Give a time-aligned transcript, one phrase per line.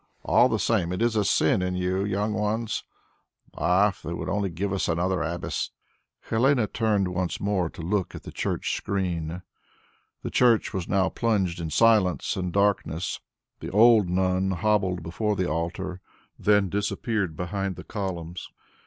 [0.23, 2.83] All the same, it is a sin in you young ones.
[3.53, 5.69] Ah, if they would only give us another abbess."
[6.21, 9.43] Helene turned once more to look at the church screen.
[10.23, 13.19] The church was now plunged in silence and darkness;
[13.59, 16.01] the old nun hobbled before the altar,
[16.39, 18.49] then disappeared behind the columns.